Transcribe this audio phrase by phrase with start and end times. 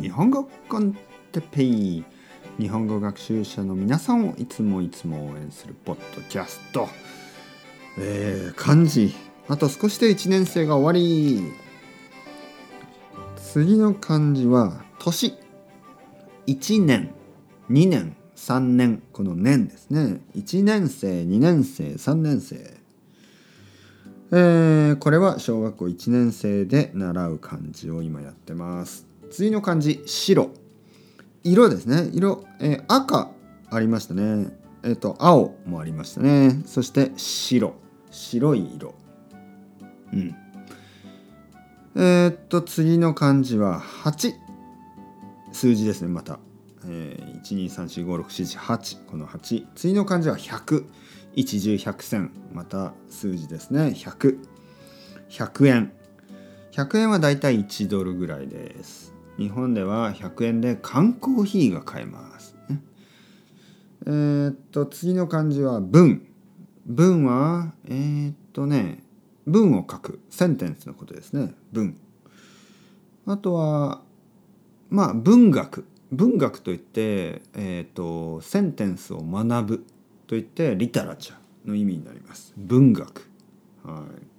[0.00, 0.96] 日本語コン
[1.32, 2.04] テペイ。
[2.58, 6.88] 日本語学習者の皆さんをいつもいつも応援するポッドキャスト、
[7.98, 9.14] えー、漢字
[9.48, 11.52] あと少しで1年生が終わり。
[13.36, 15.34] 次の漢字は年。
[16.46, 17.10] 1年
[17.70, 18.16] 2年。
[18.34, 19.02] 3年。
[19.12, 19.68] この年。
[19.68, 21.84] ですね1年生2年生。
[21.84, 22.56] 3年生。
[24.30, 29.11] えー、これは小学校1年生で習う漢字を今やってます。
[29.32, 30.50] 次の漢字白。
[31.42, 32.10] 色ですね。
[32.12, 33.30] 色、えー、赤
[33.70, 34.52] ありましたね。
[34.84, 36.62] えっ、ー、と青もありましたね。
[36.66, 37.74] そして白。
[38.10, 38.94] 白い色。
[40.12, 40.36] うん。
[41.96, 44.34] えっと次の漢字は8
[45.52, 46.38] 数字ですねまた、
[46.86, 50.84] えー、123456778この8次の漢字は100
[51.34, 53.94] 一十百銭また数字ですね。
[53.96, 54.38] 100
[55.30, 55.92] 100円。
[56.72, 59.14] 100円はだいたい1ドルぐらいです。
[59.38, 62.56] 日本では100円で缶コーヒーが買えます、
[64.06, 66.26] えー、っと次の漢字は文。
[66.86, 69.02] 文はえー、っとね
[69.46, 70.20] 文を書く。
[70.30, 71.54] センテンスのことですね。
[71.72, 71.96] 文。
[73.26, 74.02] あとは
[74.90, 75.86] まあ文学。
[76.10, 79.86] 文学といって、えーと、とセンテンスを学ぶ
[80.26, 82.52] といってリタラチャーの意味になります。
[82.56, 83.30] 文学。
[83.82, 84.31] はい。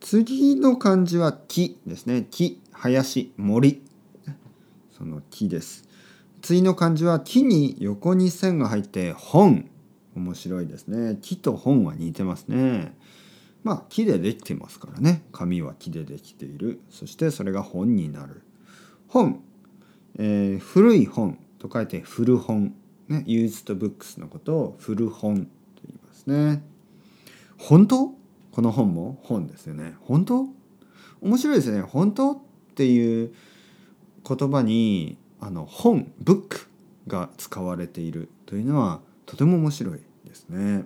[0.00, 2.26] 次の漢字は木ですね。
[2.30, 3.82] 木林森。
[4.96, 5.84] その木です。
[6.40, 9.68] 次の漢字は木に横に線が入って本。
[10.16, 11.18] 面白いですね。
[11.20, 12.96] 木と本は似てますね。
[13.62, 15.22] まあ木でできてますからね。
[15.32, 16.80] 紙は木でできている。
[16.90, 18.42] そしてそれが本になる。
[19.06, 19.42] 本、
[20.18, 21.38] えー、古い本。
[21.58, 22.74] と書いて古本。
[23.08, 25.50] ね、used books のことを古本と
[25.86, 26.62] 言いますね。
[27.58, 28.19] 本当？
[28.52, 29.94] この本も本ですよね。
[30.00, 30.46] 本当？
[31.20, 31.82] 面白いですね。
[31.82, 32.38] 本当っ
[32.74, 33.34] ていう
[34.26, 36.68] 言葉にあの本、ブック
[37.06, 40.84] が使われているというのはとても面白いですね。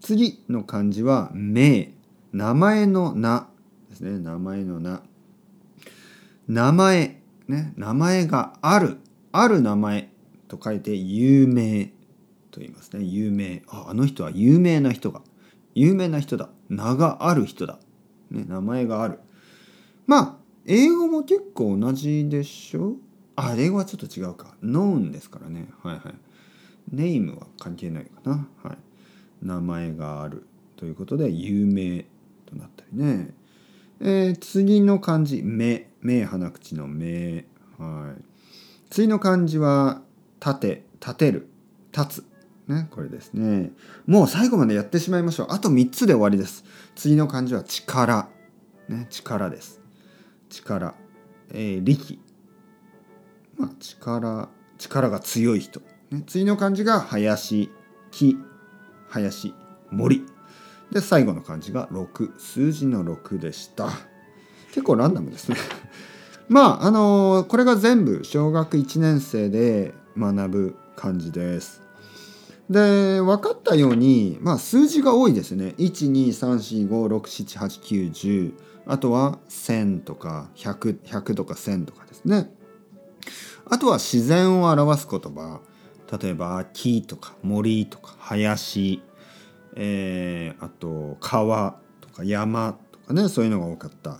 [0.00, 1.92] 次の漢字は名。
[2.32, 3.48] 名前の名
[3.90, 4.18] ですね。
[4.18, 5.02] 名前の名。
[6.48, 7.20] 名前。
[7.48, 7.72] ね。
[7.76, 8.98] 名前がある。
[9.32, 10.10] ある名前
[10.46, 11.86] と書いて有名
[12.52, 15.22] と言いますね有名ああの人は有名な人が
[15.74, 16.48] 有名な人だ。
[16.68, 17.78] 名がある人だ、
[18.30, 19.18] ね、名前がある。
[20.06, 20.36] まあ
[20.66, 22.96] 英語も結構同じでしょ？
[23.36, 24.54] あ英語はちょっと違うか。
[24.62, 25.68] known ですからね。
[25.82, 26.14] はいはい。
[26.90, 28.48] ネームは関係ないかな。
[28.62, 28.78] はい。
[29.42, 30.46] 名前がある
[30.76, 32.04] ということで有名
[32.46, 33.34] となったりね。
[34.00, 35.42] えー、次の漢字。
[35.42, 37.46] 目目鼻口の目
[37.78, 38.22] はい。
[38.90, 40.02] 次の漢字は
[40.40, 40.84] 立て。
[41.00, 41.48] 立てる。
[41.92, 42.33] 立つ。
[42.68, 43.72] ねこれですね。
[44.06, 45.46] もう最後までやってしまいましょう。
[45.50, 46.64] あと3つで終わりです。
[46.94, 48.28] 次の漢字は力。
[48.88, 49.80] ね力です。
[50.48, 50.94] 力。
[51.50, 52.20] えー、力。
[53.56, 54.48] まあ力
[54.78, 55.80] 力が強い人、
[56.10, 57.70] ね、次の漢字が林。
[58.10, 58.36] 木。
[59.08, 59.54] 林。
[59.90, 60.24] 森。
[60.90, 63.88] で最後の漢字が6数字の6でした。
[64.68, 65.56] 結構ランダムですね。
[66.48, 71.83] まああのー、これが全部小学1年生で学ぶ感じです。
[72.70, 75.74] で分かったように、まあ、数字が多いですね。
[75.78, 78.54] 12345678910
[78.86, 82.50] あとは1000とか 100, 100とか1000とかですね。
[83.66, 85.60] あとは自然を表す言葉
[86.20, 89.02] 例えば木とか森とか林、
[89.76, 94.18] えー、あと川とか山とかねそういうのが多かった。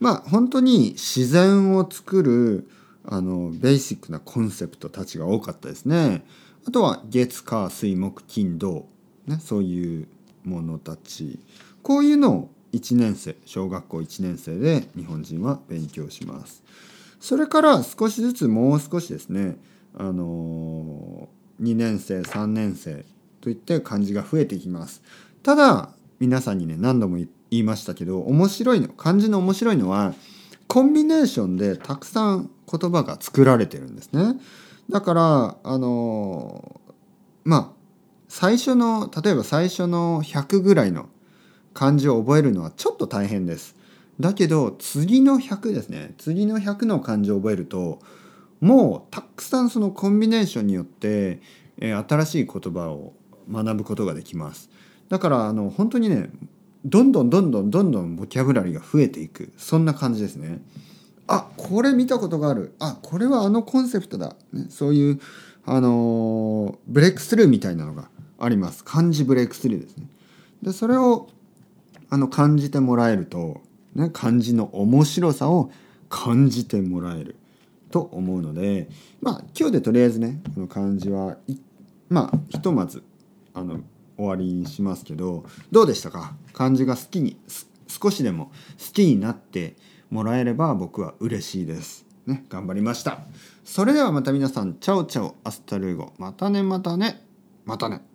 [0.00, 2.68] まあ本当に自然を作る
[3.04, 6.24] あのベーシックなコンセプトたちが多かったですね。
[6.68, 8.86] あとは月火水木金土、
[9.26, 10.08] ね、そういう
[10.44, 11.38] ものたち
[11.82, 16.62] こういうのを1年生小学校1年生で日本人は勉強します。
[17.20, 19.56] それから少しずつもう少しですね
[19.96, 21.30] あの
[21.62, 23.06] 2年生3年生
[23.40, 25.02] といって漢字が増えていきます。
[25.42, 25.88] ただ
[26.20, 30.12] 皆さんにね何度も言いましたけど面白いの漢字の面白いのは
[30.66, 34.38] コンビネーションでたくさん言葉が作られてるんですね。
[34.90, 36.80] だからあの
[37.44, 37.70] まあ
[38.28, 41.08] 最初の例えば最初の100ぐらいの
[41.74, 43.76] 漢字を覚えるのはちょっと大変です。
[44.20, 48.00] だけど次の100ですね次の100の漢字を覚えると
[48.60, 51.40] もうたくさんそのコンビネーションによって、
[51.78, 53.14] えー、新しい言葉を
[53.50, 54.70] 学ぶことができます。
[55.08, 56.30] だからあの本当にね
[56.84, 60.60] どんどんどんどんどんどんボキャブラリーが増えていくそんな感じですね。
[61.28, 62.74] あこれ見たことがある。
[62.80, 65.20] あこれはあのコンセプトだ、ね、そういう
[65.64, 68.08] あの、ブレイクスルーみたいなのが
[68.38, 68.82] あります。
[68.82, 70.06] 漢字ブレイクスルーですね。
[70.62, 71.28] でそれを
[72.10, 73.60] あの感じてもらえると、
[73.94, 75.70] ね、漢字の面白さを
[76.08, 77.36] 感じてもらえる
[77.90, 78.88] と思うので
[79.20, 81.36] まあ今日でとりあえずねこの漢字は
[82.08, 83.02] まあひとまず
[83.52, 83.80] あの
[84.16, 86.34] 終わりにしますけどどうでしたか？
[86.54, 87.38] 漢字が好きに
[87.86, 88.46] 少しでも
[88.78, 89.76] 好きになって
[90.10, 92.06] もらえれば僕は嬉しいです。
[92.26, 93.20] ね、頑張りました。
[93.64, 96.12] それではまた皆さん、 Chao chao, hasta luego。
[96.18, 97.24] またね、またね、
[97.64, 98.07] またね。